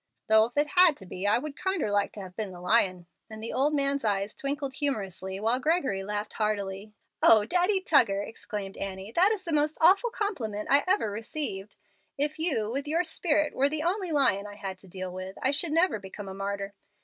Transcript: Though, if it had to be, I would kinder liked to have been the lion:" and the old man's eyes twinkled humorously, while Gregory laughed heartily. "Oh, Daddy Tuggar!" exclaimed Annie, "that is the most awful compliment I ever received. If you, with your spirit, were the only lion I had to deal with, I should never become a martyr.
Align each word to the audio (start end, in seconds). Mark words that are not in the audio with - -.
Though, 0.27 0.45
if 0.45 0.57
it 0.57 0.67
had 0.75 0.97
to 0.97 1.05
be, 1.05 1.27
I 1.27 1.37
would 1.37 1.55
kinder 1.55 1.91
liked 1.91 2.15
to 2.15 2.21
have 2.21 2.35
been 2.35 2.49
the 2.51 2.59
lion:" 2.59 3.05
and 3.29 3.43
the 3.43 3.53
old 3.53 3.75
man's 3.75 4.03
eyes 4.03 4.33
twinkled 4.33 4.73
humorously, 4.73 5.39
while 5.39 5.59
Gregory 5.59 6.01
laughed 6.03 6.33
heartily. 6.33 6.91
"Oh, 7.21 7.45
Daddy 7.45 7.81
Tuggar!" 7.81 8.23
exclaimed 8.23 8.77
Annie, 8.77 9.11
"that 9.15 9.31
is 9.31 9.43
the 9.43 9.53
most 9.53 9.77
awful 9.79 10.09
compliment 10.09 10.69
I 10.71 10.83
ever 10.87 11.11
received. 11.11 11.75
If 12.17 12.39
you, 12.39 12.71
with 12.71 12.87
your 12.87 13.03
spirit, 13.03 13.53
were 13.53 13.69
the 13.69 13.83
only 13.83 14.11
lion 14.11 14.47
I 14.47 14.55
had 14.55 14.79
to 14.79 14.87
deal 14.87 15.11
with, 15.11 15.37
I 15.39 15.51
should 15.51 15.71
never 15.71 15.99
become 15.99 16.27
a 16.27 16.33
martyr. 16.33 16.73